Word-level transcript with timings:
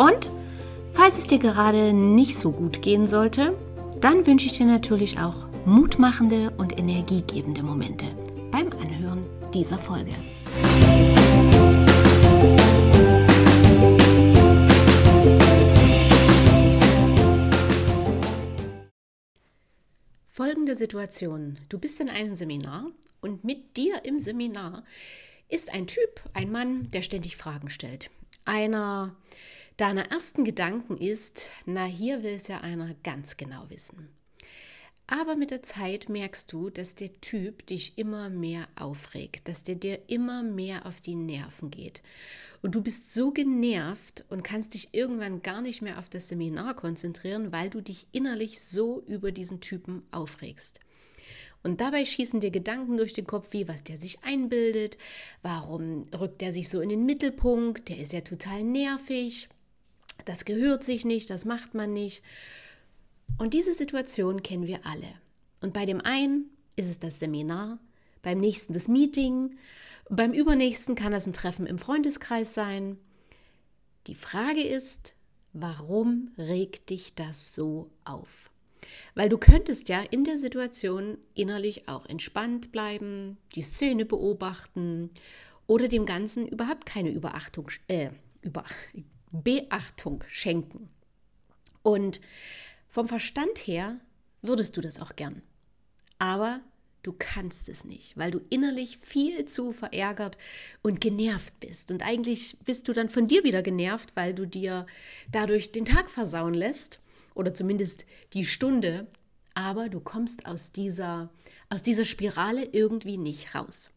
und 0.00 0.30
falls 0.92 1.18
es 1.18 1.26
dir 1.26 1.38
gerade 1.38 1.92
nicht 1.92 2.38
so 2.38 2.52
gut 2.52 2.80
gehen 2.80 3.06
sollte, 3.06 3.54
dann 4.00 4.26
wünsche 4.26 4.46
ich 4.46 4.56
dir 4.56 4.64
natürlich 4.64 5.18
auch 5.18 5.46
mutmachende 5.66 6.50
und 6.56 6.78
energiegebende 6.78 7.62
Momente 7.62 8.06
beim 8.50 8.72
Anhören 8.72 9.26
dieser 9.52 9.76
Folge. 9.76 10.14
Folgende 20.26 20.76
Situation. 20.76 21.58
Du 21.68 21.78
bist 21.78 22.00
in 22.00 22.08
einem 22.08 22.34
Seminar 22.34 22.86
und 23.20 23.44
mit 23.44 23.76
dir 23.76 24.02
im 24.06 24.18
Seminar 24.18 24.82
ist 25.50 25.70
ein 25.74 25.86
Typ, 25.86 26.22
ein 26.32 26.50
Mann, 26.50 26.88
der 26.88 27.02
ständig 27.02 27.36
Fragen 27.36 27.68
stellt. 27.68 28.08
Einer, 28.46 29.14
deiner 29.80 30.10
ersten 30.10 30.44
Gedanken 30.44 30.98
ist, 30.98 31.48
na 31.64 31.86
hier 31.86 32.22
will 32.22 32.34
es 32.34 32.48
ja 32.48 32.60
einer 32.60 32.94
ganz 33.02 33.38
genau 33.38 33.70
wissen. 33.70 34.10
Aber 35.06 35.36
mit 35.36 35.50
der 35.50 35.62
Zeit 35.62 36.10
merkst 36.10 36.52
du, 36.52 36.68
dass 36.68 36.94
der 36.94 37.18
Typ 37.20 37.66
dich 37.66 37.96
immer 37.96 38.28
mehr 38.28 38.68
aufregt, 38.76 39.48
dass 39.48 39.64
der 39.64 39.76
dir 39.76 39.98
immer 40.08 40.42
mehr 40.42 40.84
auf 40.84 41.00
die 41.00 41.16
Nerven 41.16 41.70
geht. 41.70 42.02
Und 42.60 42.74
du 42.74 42.82
bist 42.82 43.14
so 43.14 43.32
genervt 43.32 44.24
und 44.28 44.44
kannst 44.44 44.74
dich 44.74 44.90
irgendwann 44.92 45.42
gar 45.42 45.62
nicht 45.62 45.80
mehr 45.80 45.98
auf 45.98 46.10
das 46.10 46.28
Seminar 46.28 46.74
konzentrieren, 46.74 47.50
weil 47.50 47.70
du 47.70 47.80
dich 47.80 48.06
innerlich 48.12 48.60
so 48.60 49.02
über 49.06 49.32
diesen 49.32 49.60
Typen 49.60 50.02
aufregst. 50.10 50.78
Und 51.62 51.80
dabei 51.80 52.04
schießen 52.04 52.40
dir 52.40 52.50
Gedanken 52.50 52.98
durch 52.98 53.14
den 53.14 53.26
Kopf, 53.26 53.48
wie 53.52 53.66
was 53.66 53.82
der 53.82 53.96
sich 53.96 54.22
einbildet, 54.24 54.98
warum 55.42 56.04
rückt 56.12 56.42
er 56.42 56.52
sich 56.52 56.68
so 56.68 56.80
in 56.82 56.90
den 56.90 57.06
Mittelpunkt, 57.06 57.88
der 57.88 57.98
ist 57.98 58.12
ja 58.12 58.20
total 58.20 58.62
nervig 58.62 59.48
das 60.24 60.44
gehört 60.44 60.84
sich 60.84 61.04
nicht, 61.04 61.30
das 61.30 61.44
macht 61.44 61.74
man 61.74 61.92
nicht. 61.92 62.22
Und 63.38 63.54
diese 63.54 63.74
Situation 63.74 64.42
kennen 64.42 64.66
wir 64.66 64.84
alle. 64.84 65.08
Und 65.60 65.72
bei 65.72 65.86
dem 65.86 66.00
einen 66.00 66.50
ist 66.76 66.90
es 66.90 66.98
das 66.98 67.18
Seminar, 67.18 67.78
beim 68.22 68.38
nächsten 68.38 68.72
das 68.72 68.88
Meeting, 68.88 69.56
beim 70.08 70.32
übernächsten 70.32 70.94
kann 70.94 71.12
das 71.12 71.26
ein 71.26 71.32
Treffen 71.32 71.66
im 71.66 71.78
Freundeskreis 71.78 72.52
sein. 72.52 72.98
Die 74.06 74.14
Frage 74.14 74.62
ist, 74.62 75.14
warum 75.52 76.32
regt 76.36 76.90
dich 76.90 77.14
das 77.14 77.54
so 77.54 77.90
auf? 78.04 78.50
Weil 79.14 79.28
du 79.28 79.38
könntest 79.38 79.88
ja 79.88 80.00
in 80.00 80.24
der 80.24 80.38
Situation 80.38 81.18
innerlich 81.34 81.88
auch 81.88 82.06
entspannt 82.06 82.72
bleiben, 82.72 83.36
die 83.54 83.62
Szene 83.62 84.04
beobachten 84.04 85.10
oder 85.66 85.86
dem 85.86 86.06
Ganzen 86.06 86.48
überhaupt 86.48 86.86
keine 86.86 87.10
Überachtung, 87.10 87.70
äh, 87.86 88.10
über, 88.42 88.64
Beachtung 89.30 90.24
schenken. 90.28 90.88
Und 91.82 92.20
vom 92.88 93.08
Verstand 93.08 93.66
her 93.66 93.98
würdest 94.42 94.76
du 94.76 94.80
das 94.80 95.00
auch 95.00 95.16
gern. 95.16 95.42
Aber 96.18 96.60
du 97.02 97.14
kannst 97.16 97.68
es 97.68 97.84
nicht, 97.84 98.16
weil 98.16 98.30
du 98.30 98.40
innerlich 98.50 98.98
viel 98.98 99.44
zu 99.46 99.72
verärgert 99.72 100.36
und 100.82 101.00
genervt 101.00 101.58
bist. 101.60 101.90
Und 101.90 102.02
eigentlich 102.02 102.56
bist 102.64 102.88
du 102.88 102.92
dann 102.92 103.08
von 103.08 103.26
dir 103.26 103.44
wieder 103.44 103.62
genervt, 103.62 104.16
weil 104.16 104.34
du 104.34 104.46
dir 104.46 104.86
dadurch 105.32 105.72
den 105.72 105.84
Tag 105.84 106.10
versauen 106.10 106.54
lässt 106.54 107.00
oder 107.34 107.54
zumindest 107.54 108.04
die 108.32 108.44
Stunde. 108.44 109.06
Aber 109.54 109.88
du 109.88 110.00
kommst 110.00 110.46
aus 110.46 110.72
dieser, 110.72 111.30
aus 111.68 111.82
dieser 111.82 112.04
Spirale 112.04 112.64
irgendwie 112.64 113.16
nicht 113.16 113.54
raus. 113.54 113.90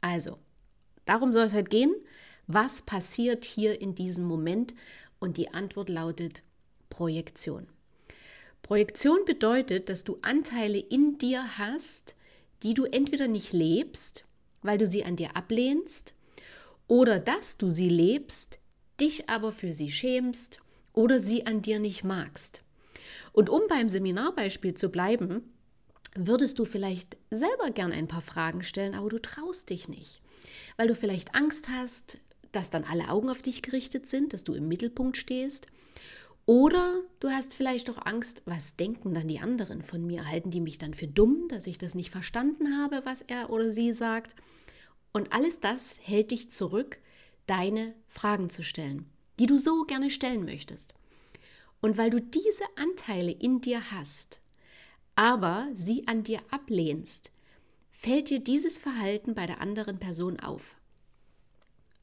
Also, 0.00 0.38
darum 1.04 1.32
soll 1.32 1.44
es 1.44 1.54
heute 1.54 1.70
gehen. 1.70 1.94
Was 2.52 2.82
passiert 2.82 3.44
hier 3.44 3.80
in 3.80 3.94
diesem 3.94 4.24
Moment? 4.24 4.74
Und 5.20 5.36
die 5.36 5.54
Antwort 5.54 5.88
lautet 5.88 6.42
Projektion. 6.88 7.68
Projektion 8.62 9.24
bedeutet, 9.24 9.88
dass 9.88 10.02
du 10.02 10.18
Anteile 10.22 10.80
in 10.80 11.16
dir 11.16 11.58
hast, 11.58 12.16
die 12.64 12.74
du 12.74 12.86
entweder 12.86 13.28
nicht 13.28 13.52
lebst, 13.52 14.24
weil 14.62 14.78
du 14.78 14.88
sie 14.88 15.04
an 15.04 15.14
dir 15.14 15.36
ablehnst, 15.36 16.12
oder 16.88 17.20
dass 17.20 17.56
du 17.56 17.70
sie 17.70 17.88
lebst, 17.88 18.58
dich 19.00 19.30
aber 19.30 19.52
für 19.52 19.72
sie 19.72 19.92
schämst 19.92 20.58
oder 20.92 21.20
sie 21.20 21.46
an 21.46 21.62
dir 21.62 21.78
nicht 21.78 22.02
magst. 22.02 22.62
Und 23.32 23.48
um 23.48 23.62
beim 23.68 23.88
Seminarbeispiel 23.88 24.74
zu 24.74 24.88
bleiben, 24.88 25.54
würdest 26.16 26.58
du 26.58 26.64
vielleicht 26.64 27.16
selber 27.30 27.70
gern 27.70 27.92
ein 27.92 28.08
paar 28.08 28.22
Fragen 28.22 28.64
stellen, 28.64 28.96
aber 28.96 29.08
du 29.08 29.20
traust 29.20 29.70
dich 29.70 29.88
nicht, 29.88 30.20
weil 30.76 30.88
du 30.88 30.96
vielleicht 30.96 31.36
Angst 31.36 31.68
hast, 31.68 32.18
dass 32.52 32.70
dann 32.70 32.84
alle 32.84 33.08
Augen 33.08 33.30
auf 33.30 33.42
dich 33.42 33.62
gerichtet 33.62 34.06
sind, 34.06 34.32
dass 34.32 34.44
du 34.44 34.54
im 34.54 34.68
Mittelpunkt 34.68 35.16
stehst. 35.16 35.66
Oder 36.46 37.02
du 37.20 37.30
hast 37.30 37.54
vielleicht 37.54 37.88
auch 37.90 38.04
Angst, 38.04 38.42
was 38.44 38.76
denken 38.76 39.14
dann 39.14 39.28
die 39.28 39.38
anderen 39.38 39.82
von 39.82 40.04
mir? 40.06 40.26
Halten 40.26 40.50
die 40.50 40.60
mich 40.60 40.78
dann 40.78 40.94
für 40.94 41.06
dumm, 41.06 41.46
dass 41.48 41.66
ich 41.66 41.78
das 41.78 41.94
nicht 41.94 42.10
verstanden 42.10 42.78
habe, 42.78 43.02
was 43.04 43.22
er 43.22 43.50
oder 43.50 43.70
sie 43.70 43.92
sagt? 43.92 44.34
Und 45.12 45.32
alles 45.32 45.60
das 45.60 45.98
hält 46.02 46.30
dich 46.30 46.50
zurück, 46.50 46.98
deine 47.46 47.94
Fragen 48.08 48.50
zu 48.50 48.62
stellen, 48.62 49.06
die 49.38 49.46
du 49.46 49.58
so 49.58 49.84
gerne 49.84 50.10
stellen 50.10 50.44
möchtest. 50.44 50.94
Und 51.80 51.96
weil 51.96 52.10
du 52.10 52.20
diese 52.20 52.64
Anteile 52.76 53.32
in 53.32 53.60
dir 53.60 53.90
hast, 53.90 54.40
aber 55.14 55.68
sie 55.72 56.06
an 56.06 56.24
dir 56.24 56.40
ablehnst, 56.50 57.30
fällt 57.90 58.30
dir 58.30 58.40
dieses 58.40 58.78
Verhalten 58.78 59.34
bei 59.34 59.46
der 59.46 59.60
anderen 59.60 59.98
Person 59.98 60.40
auf. 60.40 60.76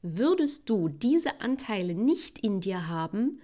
Würdest 0.02 0.68
du 0.68 0.88
diese 0.88 1.40
Anteile 1.40 1.94
nicht 1.94 2.38
in 2.38 2.60
dir 2.60 2.88
haben, 2.88 3.40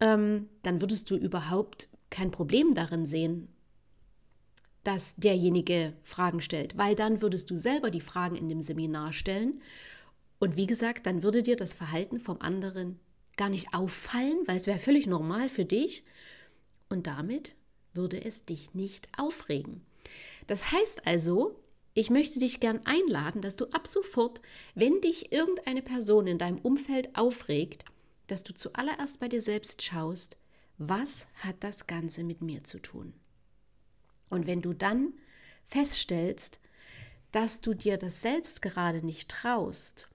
ähm, 0.00 0.48
dann 0.62 0.80
würdest 0.80 1.10
du 1.10 1.16
überhaupt 1.16 1.88
kein 2.10 2.30
Problem 2.30 2.74
darin 2.74 3.06
sehen, 3.06 3.48
dass 4.84 5.16
derjenige 5.16 5.94
Fragen 6.04 6.40
stellt, 6.40 6.76
weil 6.76 6.94
dann 6.94 7.20
würdest 7.20 7.50
du 7.50 7.56
selber 7.56 7.90
die 7.90 8.00
Fragen 8.00 8.36
in 8.36 8.48
dem 8.48 8.62
Seminar 8.62 9.12
stellen. 9.12 9.60
Und 10.38 10.56
wie 10.56 10.66
gesagt, 10.66 11.06
dann 11.06 11.22
würde 11.22 11.42
dir 11.42 11.56
das 11.56 11.74
Verhalten 11.74 12.20
vom 12.20 12.40
anderen 12.40 13.00
gar 13.36 13.48
nicht 13.48 13.74
auffallen, 13.74 14.38
weil 14.46 14.56
es 14.56 14.66
wäre 14.66 14.78
völlig 14.78 15.06
normal 15.06 15.48
für 15.48 15.64
dich. 15.64 16.04
Und 16.88 17.06
damit 17.06 17.56
würde 17.94 18.24
es 18.24 18.44
dich 18.44 18.74
nicht 18.74 19.08
aufregen. 19.16 19.82
Das 20.46 20.70
heißt 20.70 21.06
also, 21.06 21.58
ich 21.96 22.10
möchte 22.10 22.38
dich 22.38 22.60
gern 22.60 22.84
einladen, 22.84 23.40
dass 23.40 23.56
du 23.56 23.70
ab 23.70 23.86
sofort, 23.86 24.42
wenn 24.74 25.00
dich 25.00 25.32
irgendeine 25.32 25.80
Person 25.80 26.26
in 26.26 26.36
deinem 26.36 26.58
Umfeld 26.58 27.16
aufregt, 27.16 27.86
dass 28.26 28.42
du 28.42 28.52
zuallererst 28.52 29.18
bei 29.18 29.28
dir 29.28 29.40
selbst 29.40 29.82
schaust, 29.82 30.36
was 30.76 31.26
hat 31.36 31.56
das 31.60 31.86
Ganze 31.86 32.22
mit 32.22 32.42
mir 32.42 32.62
zu 32.64 32.80
tun? 32.80 33.14
Und 34.28 34.46
wenn 34.46 34.60
du 34.60 34.74
dann 34.74 35.14
feststellst, 35.64 36.60
dass 37.32 37.62
du 37.62 37.72
dir 37.72 37.96
das 37.96 38.20
selbst 38.20 38.60
gerade 38.60 39.04
nicht 39.04 39.30
traust 39.30 40.10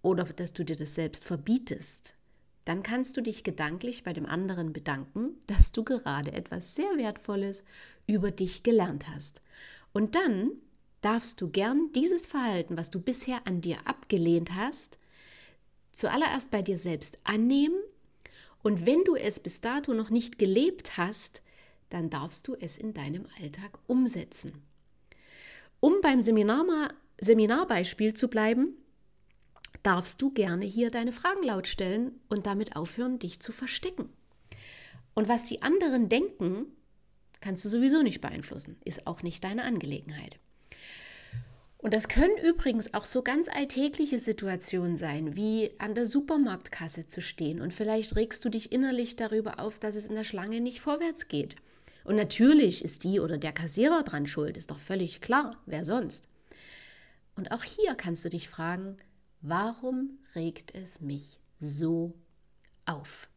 oder 0.00 0.24
dass 0.24 0.54
du 0.54 0.64
dir 0.64 0.76
das 0.76 0.94
selbst 0.94 1.26
verbietest, 1.26 2.14
dann 2.64 2.82
kannst 2.82 3.14
du 3.14 3.20
dich 3.20 3.44
gedanklich 3.44 4.04
bei 4.04 4.14
dem 4.14 4.24
anderen 4.24 4.72
bedanken, 4.72 5.34
dass 5.48 5.70
du 5.70 5.84
gerade 5.84 6.32
etwas 6.32 6.74
sehr 6.74 6.96
Wertvolles 6.96 7.62
über 8.06 8.30
dich 8.30 8.62
gelernt 8.62 9.06
hast. 9.06 9.42
Und 9.92 10.14
dann 10.14 10.52
darfst 11.06 11.40
du 11.40 11.48
gern 11.48 11.92
dieses 11.94 12.26
Verhalten, 12.26 12.76
was 12.76 12.90
du 12.90 13.00
bisher 13.00 13.46
an 13.46 13.60
dir 13.60 13.78
abgelehnt 13.84 14.56
hast, 14.56 14.98
zuallererst 15.92 16.50
bei 16.50 16.62
dir 16.62 16.78
selbst 16.78 17.18
annehmen 17.22 17.78
und 18.64 18.86
wenn 18.86 19.04
du 19.04 19.14
es 19.14 19.38
bis 19.38 19.60
dato 19.60 19.94
noch 19.94 20.10
nicht 20.10 20.36
gelebt 20.36 20.96
hast, 20.96 21.42
dann 21.90 22.10
darfst 22.10 22.48
du 22.48 22.56
es 22.56 22.76
in 22.76 22.92
deinem 22.92 23.26
Alltag 23.40 23.78
umsetzen. 23.86 24.64
Um 25.78 25.94
beim 26.02 26.22
Seminar, 26.22 26.92
Seminarbeispiel 27.20 28.14
zu 28.14 28.26
bleiben, 28.26 28.74
darfst 29.84 30.20
du 30.20 30.32
gerne 30.32 30.64
hier 30.64 30.90
deine 30.90 31.12
Fragen 31.12 31.44
laut 31.44 31.68
stellen 31.68 32.18
und 32.28 32.46
damit 32.46 32.74
aufhören, 32.74 33.20
dich 33.20 33.38
zu 33.38 33.52
verstecken. 33.52 34.08
Und 35.14 35.28
was 35.28 35.44
die 35.44 35.62
anderen 35.62 36.08
denken, 36.08 36.66
kannst 37.40 37.64
du 37.64 37.68
sowieso 37.68 38.02
nicht 38.02 38.20
beeinflussen, 38.20 38.76
ist 38.84 39.06
auch 39.06 39.22
nicht 39.22 39.44
deine 39.44 39.62
Angelegenheit. 39.62 40.40
Und 41.86 41.94
das 41.94 42.08
können 42.08 42.36
übrigens 42.38 42.94
auch 42.94 43.04
so 43.04 43.22
ganz 43.22 43.48
alltägliche 43.48 44.18
Situationen 44.18 44.96
sein, 44.96 45.36
wie 45.36 45.70
an 45.78 45.94
der 45.94 46.04
Supermarktkasse 46.04 47.06
zu 47.06 47.22
stehen 47.22 47.60
und 47.60 47.72
vielleicht 47.72 48.16
regst 48.16 48.44
du 48.44 48.48
dich 48.48 48.72
innerlich 48.72 49.14
darüber 49.14 49.60
auf, 49.60 49.78
dass 49.78 49.94
es 49.94 50.06
in 50.06 50.16
der 50.16 50.24
Schlange 50.24 50.60
nicht 50.60 50.80
vorwärts 50.80 51.28
geht. 51.28 51.54
Und 52.02 52.16
natürlich 52.16 52.84
ist 52.84 53.04
die 53.04 53.20
oder 53.20 53.38
der 53.38 53.52
Kassierer 53.52 54.02
dran 54.02 54.26
schuld, 54.26 54.56
ist 54.56 54.72
doch 54.72 54.80
völlig 54.80 55.20
klar, 55.20 55.62
wer 55.64 55.84
sonst. 55.84 56.28
Und 57.36 57.52
auch 57.52 57.62
hier 57.62 57.94
kannst 57.94 58.24
du 58.24 58.30
dich 58.30 58.48
fragen, 58.48 58.96
warum 59.40 60.18
regt 60.34 60.74
es 60.74 61.00
mich 61.00 61.38
so 61.60 62.14
auf? 62.84 63.28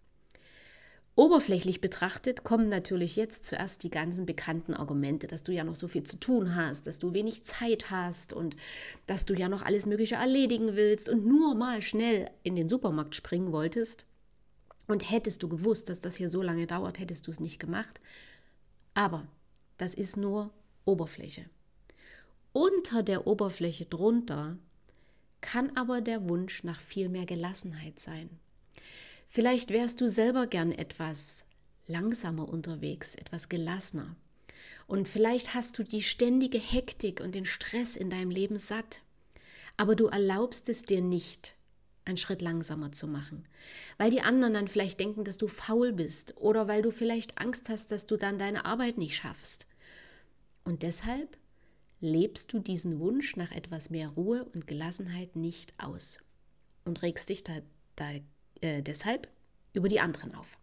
Oberflächlich 1.19 1.81
betrachtet 1.81 2.45
kommen 2.45 2.69
natürlich 2.69 3.17
jetzt 3.17 3.45
zuerst 3.45 3.83
die 3.83 3.89
ganzen 3.89 4.25
bekannten 4.25 4.73
Argumente, 4.73 5.27
dass 5.27 5.43
du 5.43 5.51
ja 5.51 5.65
noch 5.65 5.75
so 5.75 5.89
viel 5.89 6.03
zu 6.03 6.17
tun 6.17 6.55
hast, 6.55 6.87
dass 6.87 6.97
du 6.97 7.11
wenig 7.11 7.43
Zeit 7.43 7.91
hast 7.91 8.31
und 8.31 8.55
dass 9.05 9.25
du 9.25 9.33
ja 9.33 9.49
noch 9.49 9.63
alles 9.63 9.85
Mögliche 9.85 10.15
erledigen 10.15 10.77
willst 10.77 11.09
und 11.09 11.25
nur 11.25 11.55
mal 11.55 11.81
schnell 11.81 12.31
in 12.43 12.55
den 12.55 12.69
Supermarkt 12.69 13.15
springen 13.15 13.51
wolltest. 13.51 14.05
Und 14.87 15.11
hättest 15.11 15.43
du 15.43 15.49
gewusst, 15.49 15.89
dass 15.89 15.99
das 15.99 16.15
hier 16.15 16.29
so 16.29 16.41
lange 16.41 16.67
dauert, 16.67 16.99
hättest 16.99 17.27
du 17.27 17.31
es 17.31 17.41
nicht 17.41 17.59
gemacht. 17.59 17.99
Aber 18.93 19.27
das 19.77 19.95
ist 19.95 20.15
nur 20.15 20.53
Oberfläche. 20.85 21.49
Unter 22.53 23.03
der 23.03 23.27
Oberfläche 23.27 23.83
drunter 23.83 24.57
kann 25.41 25.75
aber 25.75 25.99
der 25.99 26.29
Wunsch 26.29 26.63
nach 26.63 26.79
viel 26.79 27.09
mehr 27.09 27.25
Gelassenheit 27.25 27.99
sein. 27.99 28.29
Vielleicht 29.31 29.69
wärst 29.69 30.01
du 30.01 30.07
selber 30.07 30.47
gern 30.47 30.71
etwas 30.71 31.45
langsamer 31.85 32.49
unterwegs, 32.49 33.13
etwas 33.13 33.47
gelassener. 33.47 34.15
Und 34.87 35.07
vielleicht 35.07 35.53
hast 35.53 35.77
du 35.77 35.83
die 35.83 36.01
ständige 36.01 36.57
Hektik 36.57 37.21
und 37.21 37.35
den 37.35 37.45
Stress 37.45 37.95
in 37.95 38.09
deinem 38.09 38.31
Leben 38.31 38.57
satt. 38.57 39.01
Aber 39.77 39.95
du 39.95 40.07
erlaubst 40.07 40.67
es 40.67 40.81
dir 40.81 41.01
nicht, 41.01 41.53
einen 42.05 42.17
Schritt 42.17 42.41
langsamer 42.41 42.91
zu 42.91 43.07
machen, 43.07 43.47
weil 43.99 44.09
die 44.09 44.21
anderen 44.21 44.55
dann 44.55 44.67
vielleicht 44.67 44.99
denken, 44.99 45.23
dass 45.23 45.37
du 45.37 45.47
faul 45.47 45.93
bist 45.93 46.35
oder 46.37 46.67
weil 46.67 46.81
du 46.81 46.89
vielleicht 46.89 47.37
Angst 47.37 47.69
hast, 47.69 47.91
dass 47.91 48.07
du 48.07 48.17
dann 48.17 48.39
deine 48.39 48.65
Arbeit 48.65 48.97
nicht 48.97 49.15
schaffst. 49.15 49.67
Und 50.63 50.81
deshalb 50.81 51.37
lebst 52.01 52.51
du 52.51 52.57
diesen 52.57 52.99
Wunsch 52.99 53.35
nach 53.35 53.51
etwas 53.51 53.91
mehr 53.91 54.09
Ruhe 54.09 54.45
und 54.55 54.65
Gelassenheit 54.65 55.35
nicht 55.35 55.75
aus 55.77 56.17
und 56.83 57.03
regst 57.03 57.29
dich 57.29 57.43
da, 57.43 57.61
da 57.95 58.09
äh, 58.61 58.81
deshalb 58.81 59.27
über 59.73 59.87
die 59.87 59.99
anderen 59.99 60.35
auf. 60.35 60.57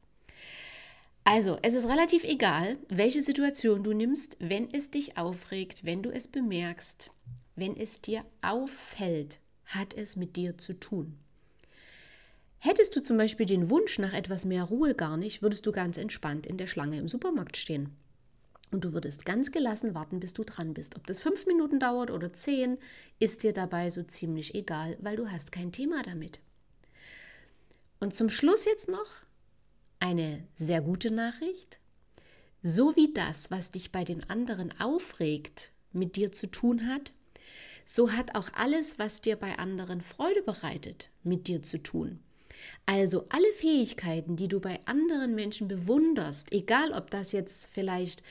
Also, 1.25 1.59
es 1.63 1.75
ist 1.75 1.89
relativ 1.89 2.23
egal, 2.23 2.77
welche 2.89 3.21
Situation 3.21 3.83
du 3.83 3.93
nimmst, 3.93 4.37
wenn 4.39 4.73
es 4.73 4.93
dich 4.93 5.19
aufregt, 5.19 5.85
wenn 5.85 6.03
du 6.03 6.11
es 6.11 6.29
bemerkst, 6.29 7.11
wenn 7.57 7.77
es 7.77 8.01
dir 8.01 8.25
auffällt, 8.43 9.41
hat 9.65 9.93
es 9.95 10.15
mit 10.15 10.37
dir 10.37 10.57
zu 10.57 10.75
tun. 10.75 11.19
Hättest 12.59 12.95
du 12.95 13.03
zum 13.03 13.17
Beispiel 13.17 13.47
den 13.47 13.71
Wunsch 13.71 13.99
nach 13.99 14.13
etwas 14.13 14.45
mehr 14.45 14.65
Ruhe 14.65 14.95
gar 14.95 15.17
nicht, 15.17 15.43
würdest 15.43 15.67
du 15.67 15.73
ganz 15.73 15.97
entspannt 15.99 16.47
in 16.47 16.59
der 16.59 16.67
Schlange 16.67 16.99
im 16.99 17.09
Supermarkt 17.09 17.57
stehen. 17.57 17.97
Und 18.71 18.85
du 18.85 18.93
würdest 18.93 19.25
ganz 19.25 19.53
gelassen 19.53 19.95
warten, 19.95 20.21
bis 20.21 20.33
du 20.33 20.43
dran 20.45 20.75
bist. 20.75 20.97
Ob 20.97 21.07
das 21.07 21.21
fünf 21.21 21.47
Minuten 21.47 21.79
dauert 21.79 22.11
oder 22.11 22.33
zehn, 22.33 22.79
ist 23.19 23.43
dir 23.43 23.53
dabei 23.53 23.91
so 23.91 24.03
ziemlich 24.03 24.55
egal, 24.55 24.97
weil 25.01 25.17
du 25.17 25.31
hast 25.31 25.53
kein 25.53 25.73
Thema 25.73 26.03
damit. 26.03 26.41
Und 28.01 28.15
zum 28.15 28.31
Schluss 28.31 28.65
jetzt 28.65 28.89
noch 28.89 29.07
eine 29.99 30.47
sehr 30.57 30.81
gute 30.81 31.11
Nachricht. 31.11 31.79
So 32.63 32.97
wie 32.97 33.13
das, 33.13 33.51
was 33.51 33.71
dich 33.71 33.93
bei 33.93 34.05
den 34.05 34.29
anderen 34.29 34.79
aufregt, 34.81 35.71
mit 35.93 36.17
dir 36.17 36.33
zu 36.33 36.47
tun 36.49 36.87
hat, 36.89 37.13
so 37.85 38.13
hat 38.13 38.35
auch 38.35 38.49
alles, 38.55 38.99
was 38.99 39.21
dir 39.21 39.37
bei 39.37 39.59
anderen 39.59 40.01
Freude 40.01 40.43
bereitet, 40.43 41.11
mit 41.23 41.47
dir 41.47 41.63
zu 41.63 41.83
tun. 41.83 42.19
Also 42.85 43.27
alle 43.29 43.53
Fähigkeiten, 43.55 44.37
die 44.37 44.49
du 44.49 44.61
bei 44.61 44.81
anderen 44.87 45.35
Menschen 45.35 45.69
bewunderst, 45.69 46.53
egal 46.53 46.93
ob 46.93 47.11
das 47.11 47.33
jetzt 47.33 47.69
vielleicht 47.73 48.23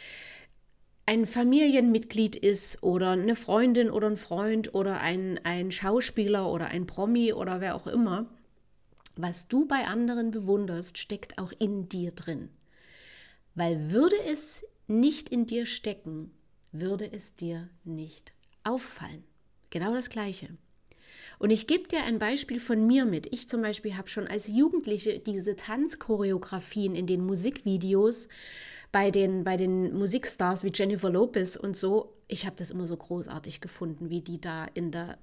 ein 1.05 1.25
Familienmitglied 1.25 2.35
ist 2.35 2.81
oder 2.83 3.11
eine 3.11 3.35
Freundin 3.35 3.91
oder 3.91 4.07
ein 4.07 4.17
Freund 4.17 4.73
oder 4.73 4.99
ein, 4.99 5.39
ein 5.43 5.71
Schauspieler 5.71 6.51
oder 6.51 6.67
ein 6.67 6.87
Promi 6.87 7.31
oder 7.31 7.61
wer 7.61 7.75
auch 7.75 7.87
immer, 7.87 8.25
was 9.15 9.47
du 9.47 9.65
bei 9.65 9.85
anderen 9.87 10.31
bewunderst, 10.31 10.97
steckt 10.97 11.37
auch 11.37 11.51
in 11.59 11.89
dir 11.89 12.11
drin. 12.11 12.49
Weil 13.53 13.91
würde 13.91 14.17
es 14.27 14.65
nicht 14.87 15.29
in 15.29 15.45
dir 15.45 15.65
stecken, 15.65 16.31
würde 16.71 17.11
es 17.11 17.35
dir 17.35 17.69
nicht 17.83 18.33
auffallen. 18.63 19.23
Genau 19.69 19.93
das 19.93 20.09
Gleiche. 20.09 20.49
Und 21.39 21.49
ich 21.49 21.67
gebe 21.67 21.87
dir 21.87 22.03
ein 22.03 22.19
Beispiel 22.19 22.59
von 22.59 22.85
mir 22.85 23.05
mit. 23.05 23.33
Ich 23.33 23.49
zum 23.49 23.61
Beispiel 23.61 23.97
habe 23.97 24.09
schon 24.09 24.27
als 24.27 24.47
Jugendliche 24.47 25.19
diese 25.19 25.55
Tanzchoreografien 25.55 26.95
in 26.95 27.07
den 27.07 27.25
Musikvideos 27.25 28.27
bei 28.91 29.11
den, 29.11 29.43
bei 29.43 29.57
den 29.57 29.93
Musikstars 29.97 30.63
wie 30.63 30.71
Jennifer 30.73 31.09
Lopez 31.09 31.55
und 31.57 31.75
so. 31.75 32.13
Ich 32.27 32.45
habe 32.45 32.55
das 32.57 32.71
immer 32.71 32.87
so 32.87 32.95
großartig 32.95 33.59
gefunden, 33.59 34.09
wie 34.09 34.21
die 34.21 34.39
da 34.39 34.65
in 34.73 34.91
der 34.91 35.17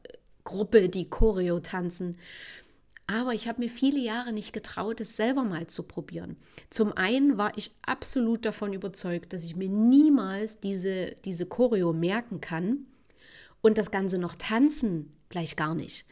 Gruppe 0.44 0.88
die 0.88 1.08
Choreo 1.08 1.60
tanzen. 1.60 2.18
Aber 3.06 3.34
ich 3.34 3.48
habe 3.48 3.60
mir 3.60 3.68
viele 3.68 3.98
Jahre 3.98 4.32
nicht 4.32 4.52
getraut, 4.52 5.00
es 5.00 5.16
selber 5.16 5.42
mal 5.42 5.66
zu 5.66 5.82
probieren. 5.82 6.36
Zum 6.70 6.92
einen 6.92 7.36
war 7.36 7.56
ich 7.56 7.72
absolut 7.84 8.44
davon 8.44 8.72
überzeugt, 8.72 9.32
dass 9.32 9.44
ich 9.44 9.56
mir 9.56 9.68
niemals 9.68 10.60
diese, 10.60 11.16
diese 11.24 11.46
Choreo 11.46 11.92
merken 11.92 12.40
kann 12.40 12.86
und 13.60 13.76
das 13.76 13.90
Ganze 13.90 14.18
noch 14.18 14.34
tanzen 14.36 15.12
gleich 15.28 15.56
gar 15.56 15.74
nicht. 15.74 16.04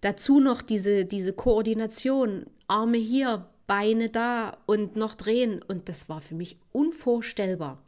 Dazu 0.00 0.40
noch 0.40 0.60
diese, 0.60 1.04
diese 1.04 1.32
Koordination, 1.32 2.46
Arme 2.66 2.98
hier, 2.98 3.48
Beine 3.66 4.10
da 4.10 4.58
und 4.66 4.96
noch 4.96 5.14
drehen. 5.14 5.62
Und 5.62 5.88
das 5.88 6.08
war 6.08 6.20
für 6.20 6.34
mich 6.34 6.58
unvorstellbar. 6.72 7.82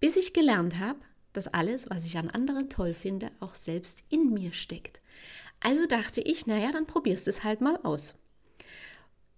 Bis 0.00 0.16
ich 0.16 0.32
gelernt 0.32 0.78
habe, 0.78 1.00
dass 1.32 1.48
alles, 1.48 1.90
was 1.90 2.04
ich 2.04 2.16
an 2.16 2.30
anderen 2.30 2.70
toll 2.70 2.94
finde, 2.94 3.30
auch 3.40 3.54
selbst 3.54 4.04
in 4.08 4.32
mir 4.32 4.52
steckt. 4.52 5.00
Also 5.60 5.86
dachte 5.86 6.20
ich, 6.20 6.46
naja, 6.46 6.70
dann 6.72 6.86
probierst 6.86 7.28
es 7.28 7.44
halt 7.44 7.60
mal 7.60 7.78
aus. 7.82 8.14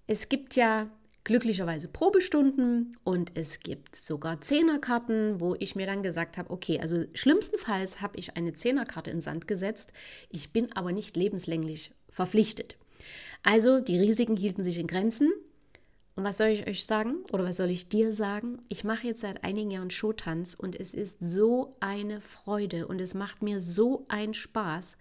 Es 0.07 0.29
gibt 0.29 0.57
ja 0.57 0.91
glücklicherweise 1.25 1.89
Probestunden 1.89 2.97
und 3.05 3.33
es 3.35 3.61
gibt 3.61 3.95
sogar 3.95 4.41
Zehnerkarten, 4.41 5.41
wo 5.41 5.55
ich 5.59 5.77
mir 5.77 5.87
dann 5.87 6.03
gesagt 6.03 6.39
habe, 6.39 6.51
okay, 6.51 6.81
also 6.81 7.05
schlimmstenfalls 7.15 8.01
habe 8.01 8.19
ich 8.19 8.37
eine 8.37 8.55
Zehnerkarte 8.55 9.11
in 9.11 9.21
Sand 9.21 9.47
gesetzt, 9.47 9.93
ich 10.31 10.53
bin 10.53 10.73
aber 10.73 10.93
nicht 10.93 11.17
lebenslänglich 11.17 11.95
verpflichtet. 12.09 12.77
Also 13.43 13.81
die 13.81 13.99
Risiken 13.99 14.37
hielten 14.37 14.63
sich 14.63 14.79
in 14.79 14.87
Grenzen. 14.87 15.33
Und 16.17 16.25
was 16.25 16.39
soll 16.39 16.49
ich 16.49 16.67
euch 16.67 16.85
sagen 16.85 17.19
oder 17.33 17.45
was 17.45 17.57
soll 17.57 17.71
ich 17.71 17.89
dir 17.89 18.13
sagen? 18.13 18.61
Ich 18.69 18.85
mache 18.85 19.07
jetzt 19.07 19.21
seit 19.21 19.45
einigen 19.45 19.71
Jahren 19.71 19.91
Showtanz 19.91 20.55
und 20.55 20.79
es 20.79 20.93
ist 20.93 21.19
so 21.21 21.77
eine 21.81 22.21
Freude 22.21 22.89
und 22.89 23.01
es 23.01 23.15
macht 23.15 23.43
mir 23.43 23.61
so 23.61 24.05
einen 24.09 24.35
Spaß, 24.35 24.99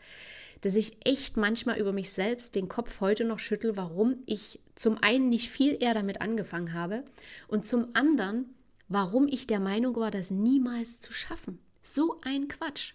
dass 0.62 0.76
ich 0.76 0.98
echt 1.06 1.38
manchmal 1.38 1.80
über 1.80 1.94
mich 1.94 2.12
selbst 2.12 2.56
den 2.56 2.68
Kopf 2.68 3.00
heute 3.00 3.26
noch 3.26 3.40
schüttel, 3.40 3.78
warum 3.78 4.18
ich 4.26 4.60
zum 4.76 4.98
einen 5.02 5.30
nicht 5.30 5.50
viel 5.50 5.78
eher 5.82 5.94
damit 5.94 6.22
angefangen 6.22 6.74
habe 6.74 7.04
und 7.48 7.66
zum 7.66 7.88
anderen, 7.94 8.54
warum 8.88 9.28
ich 9.28 9.48
der 9.48 9.60
Meinung 9.60 9.96
war, 9.96 10.12
das 10.12 10.32
niemals 10.32 11.00
zu 11.00 11.14
schaffen. 11.14 11.60
So 11.82 12.20
ein 12.24 12.48
Quatsch. 12.48 12.94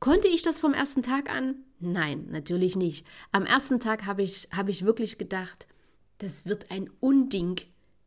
Konnte 0.00 0.28
ich 0.28 0.42
das 0.42 0.58
vom 0.58 0.74
ersten 0.74 1.02
Tag 1.02 1.30
an? 1.30 1.56
Nein, 1.80 2.26
natürlich 2.30 2.76
nicht. 2.76 3.06
Am 3.32 3.46
ersten 3.46 3.80
Tag 3.80 4.06
habe 4.06 4.22
ich, 4.22 4.48
hab 4.54 4.68
ich 4.68 4.84
wirklich 4.84 5.18
gedacht, 5.18 5.66
das 6.18 6.46
wird 6.46 6.70
ein 6.70 6.90
Unding, 7.00 7.60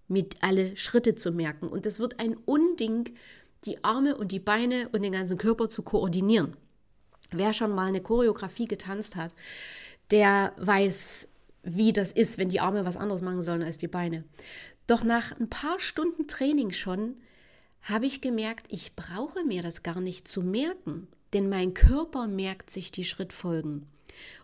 mit 0.08 0.42
alle 0.42 0.78
Schritte 0.78 1.16
zu 1.16 1.32
merken. 1.32 1.68
Und 1.68 1.86
das 1.86 2.00
wird 2.00 2.20
ein 2.20 2.36
Unding, 2.46 3.10
die 3.66 3.84
Arme 3.84 4.16
und 4.16 4.32
die 4.32 4.40
Beine 4.40 4.90
und 4.90 5.02
den 5.02 5.12
ganzen 5.12 5.38
Körper 5.38 5.70
zu 5.70 5.82
koordinieren. 5.82 6.56
Wer 7.32 7.54
schon 7.54 7.74
mal 7.74 7.88
eine 7.88 8.02
Choreografie 8.02 8.66
getanzt 8.66 9.16
hat, 9.16 9.34
der 10.12 10.54
weiß, 10.58 11.30
wie 11.64 11.94
das 11.94 12.12
ist, 12.12 12.38
wenn 12.38 12.50
die 12.50 12.60
Arme 12.60 12.86
was 12.86 12.98
anderes 12.98 13.22
machen 13.22 13.44
sollen 13.44 13.64
als 13.64 13.78
die 13.78 13.88
Beine. 13.88 14.24
Doch 14.88 15.04
nach 15.04 15.38
ein 15.38 15.50
paar 15.50 15.80
Stunden 15.80 16.28
Training 16.28 16.72
schon 16.72 17.18
habe 17.82 18.06
ich 18.06 18.22
gemerkt, 18.22 18.68
ich 18.70 18.96
brauche 18.96 19.44
mir 19.44 19.62
das 19.62 19.84
gar 19.84 20.00
nicht 20.00 20.28
zu 20.28 20.42
merken, 20.42 21.08
denn 21.34 21.50
mein 21.50 21.74
Körper 21.74 22.28
merkt 22.28 22.70
sich 22.70 22.92
die 22.92 23.06
Schrittfolgen. 23.06 23.88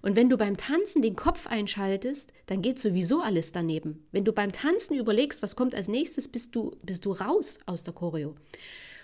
Und 0.01 0.15
wenn 0.15 0.29
du 0.29 0.37
beim 0.37 0.57
Tanzen 0.57 1.01
den 1.01 1.15
Kopf 1.15 1.47
einschaltest, 1.47 2.31
dann 2.45 2.61
geht 2.61 2.79
sowieso 2.79 3.21
alles 3.21 3.51
daneben. 3.51 4.05
Wenn 4.11 4.25
du 4.25 4.33
beim 4.33 4.51
Tanzen 4.51 4.97
überlegst, 4.97 5.41
was 5.41 5.55
kommt 5.55 5.75
als 5.75 5.87
nächstes, 5.87 6.27
bist 6.27 6.55
du, 6.55 6.71
bist 6.83 7.05
du 7.05 7.11
raus 7.11 7.57
aus 7.65 7.83
der 7.83 7.93
Choreo. 7.93 8.35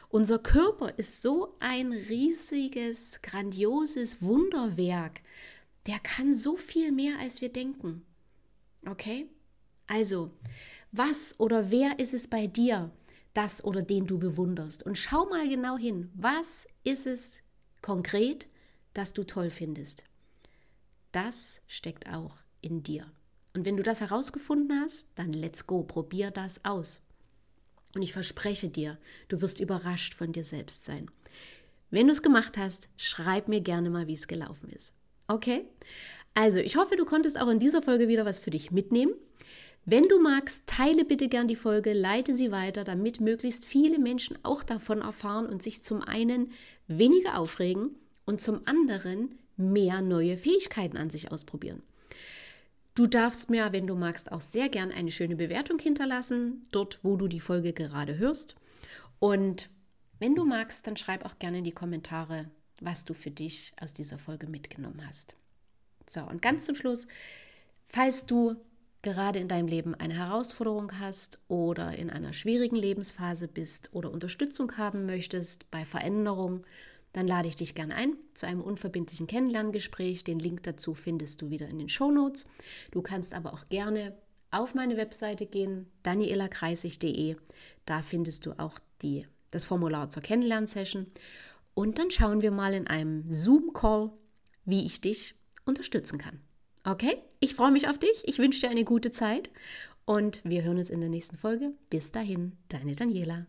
Unser 0.10 0.40
Körper 0.40 0.98
ist 0.98 1.22
so 1.22 1.56
ein 1.60 1.92
riesiges, 1.94 3.22
grandioses 3.22 4.22
Wunderwerk. 4.22 5.22
Der 5.86 6.00
kann 6.00 6.34
so 6.34 6.58
viel 6.58 6.92
mehr, 6.92 7.20
als 7.20 7.42
wir 7.42 7.50
denken. 7.50 8.06
Okay? 8.88 9.28
Also, 9.88 10.32
was 10.92 11.40
oder 11.40 11.72
wer 11.72 12.00
ist 12.00 12.14
es 12.14 12.28
bei 12.28 12.48
dir, 12.48 12.92
das 13.34 13.64
oder 13.64 13.84
den 13.84 14.08
du 14.08 14.18
bewunderst? 14.18 14.84
Und 14.84 14.98
schau 14.98 15.26
mal 15.26 15.48
genau 15.48 15.78
hin. 15.78 16.10
Was 16.16 16.68
ist 16.84 17.06
es 17.06 17.42
konkret, 17.82 18.48
das 18.94 19.14
du 19.14 19.24
toll 19.24 19.50
findest. 19.50 20.04
Das 21.12 21.62
steckt 21.68 22.10
auch 22.10 22.36
in 22.62 22.84
dir. 22.84 23.12
Und 23.56 23.66
wenn 23.66 23.78
du 23.78 23.84
das 23.84 24.02
herausgefunden 24.02 24.80
hast, 24.82 25.08
dann 25.16 25.34
let's 25.34 25.66
go, 25.66 25.84
probier 25.84 26.32
das 26.32 26.64
aus. 26.66 27.02
Und 27.96 28.02
ich 28.02 28.14
verspreche 28.14 28.70
dir, 28.70 28.98
du 29.28 29.42
wirst 29.42 29.60
überrascht 29.60 30.14
von 30.14 30.32
dir 30.32 30.44
selbst 30.44 30.86
sein. 30.86 31.10
Wenn 31.92 32.08
du 32.08 32.12
es 32.12 32.22
gemacht 32.22 32.58
hast, 32.58 32.88
schreib 32.98 33.48
mir 33.48 33.62
gerne 33.62 33.90
mal, 33.90 34.08
wie 34.08 34.14
es 34.14 34.28
gelaufen 34.28 34.70
ist. 34.70 34.94
Okay? 35.28 35.66
Also, 36.36 36.60
ich 36.60 36.76
hoffe, 36.76 36.96
du 36.96 37.06
konntest 37.06 37.40
auch 37.40 37.50
in 37.50 37.60
dieser 37.60 37.82
Folge 37.82 38.08
wieder 38.08 38.26
was 38.26 38.40
für 38.40 38.52
dich 38.52 38.72
mitnehmen. 38.72 39.14
Wenn 39.86 40.04
du 40.04 40.20
magst, 40.20 40.68
teile 40.68 41.04
bitte 41.04 41.30
gern 41.30 41.48
die 41.48 41.56
Folge, 41.56 41.94
leite 41.94 42.36
sie 42.36 42.52
weiter, 42.52 42.84
damit 42.84 43.22
möglichst 43.22 43.66
viele 43.66 43.98
Menschen 43.98 44.38
auch 44.44 44.62
davon 44.62 45.02
erfahren 45.02 45.48
und 45.48 45.64
sich 45.64 45.82
zum 45.82 46.04
einen 46.04 46.52
weniger 46.88 47.40
aufregen 47.40 47.96
und 48.26 48.42
zum 48.42 48.62
anderen 48.66 49.36
mehr 49.58 50.02
neue 50.02 50.38
Fähigkeiten 50.38 50.98
an 50.98 51.10
sich 51.10 51.32
ausprobieren. 51.32 51.82
Du 52.96 53.08
darfst 53.08 53.50
mir, 53.50 53.72
wenn 53.72 53.88
du 53.88 53.96
magst, 53.96 54.32
auch 54.32 54.42
sehr 54.42 54.70
gern 54.70 54.92
eine 54.92 55.12
schöne 55.12 55.36
Bewertung 55.36 55.80
hinterlassen, 55.80 56.68
dort, 56.72 57.00
wo 57.04 57.16
du 57.16 57.28
die 57.28 57.40
Folge 57.40 57.74
gerade 57.74 58.18
hörst. 58.18 58.56
Und 59.20 59.70
wenn 60.20 60.36
du 60.36 60.46
magst, 60.46 60.86
dann 60.86 60.98
schreib 60.98 61.26
auch 61.26 61.40
gerne 61.40 61.60
in 61.60 61.64
die 61.64 61.72
Kommentare, 61.72 62.50
was 62.82 63.06
du 63.06 63.14
für 63.14 63.32
dich 63.32 63.74
aus 63.80 63.94
dieser 63.94 64.18
Folge 64.18 64.48
mitgenommen 64.48 65.02
hast. 65.08 65.36
So, 66.10 66.22
und 66.22 66.42
ganz 66.42 66.66
zum 66.66 66.76
Schluss, 66.76 67.08
falls 67.86 68.26
du 68.26 68.56
gerade 69.02 69.40
in 69.40 69.48
deinem 69.48 69.68
Leben 69.68 69.96
eine 69.96 70.16
Herausforderung 70.16 71.00
hast 71.00 71.40
oder 71.48 71.96
in 71.96 72.10
einer 72.10 72.34
schwierigen 72.34 72.76
Lebensphase 72.76 73.48
bist 73.48 73.90
oder 73.94 74.12
Unterstützung 74.12 74.78
haben 74.78 75.06
möchtest 75.06 75.70
bei 75.72 75.86
Veränderung, 75.86 76.66
dann 77.14 77.28
lade 77.28 77.48
ich 77.48 77.56
dich 77.56 77.76
gerne 77.76 77.96
ein 77.96 78.14
zu 78.34 78.46
einem 78.46 78.62
unverbindlichen 78.62 79.28
Kennenlerngespräch. 79.28 80.24
Den 80.24 80.40
Link 80.40 80.64
dazu 80.64 80.94
findest 80.94 81.42
du 81.42 81.50
wieder 81.50 81.68
in 81.68 81.80
den 81.80 81.90
Show 81.90 82.12
Notes. 82.12 82.46
Du 82.92 83.02
kannst 83.02 83.34
aber 83.34 83.54
auch 83.54 83.68
gerne 83.70 84.16
auf 84.52 84.76
meine 84.76 84.98
Webseite 84.98 85.46
gehen, 85.46 85.88
danielakreisig.de. 86.04 87.36
Da 87.86 88.02
findest 88.02 88.46
du 88.46 88.54
auch 88.60 88.80
die, 89.02 89.26
das 89.52 89.66
Formular 89.66 90.10
zur 90.10 90.24
Kennenlernsession. 90.24 91.08
Und 91.74 92.00
dann 92.00 92.12
schauen 92.12 92.42
wir 92.42 92.52
mal 92.52 92.74
in 92.74 92.88
einem 92.88 93.24
Zoom-Call, 93.32 94.12
wie 94.66 94.86
ich 94.86 95.02
dich 95.02 95.36
unterstützen 95.66 96.18
kann. 96.18 96.40
Okay? 96.84 97.18
Ich 97.40 97.56
freue 97.56 97.72
mich 97.72 97.88
auf 97.88 98.00
dich. 98.00 98.24
Ich 98.26 98.40
wünsche 98.40 98.62
dir 98.62 98.70
eine 98.70 98.84
gute 98.84 99.12
Zeit 99.12 99.50
und 100.06 100.42
wir 100.44 100.64
hören 100.64 100.78
uns 100.78 100.90
in 100.90 101.02
der 101.02 101.10
nächsten 101.10 101.38
Folge. 101.38 101.72
Bis 101.90 102.12
dahin, 102.12 102.58
deine 102.68 102.96
Daniela. 102.96 103.46